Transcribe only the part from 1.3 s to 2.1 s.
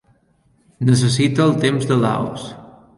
el temps de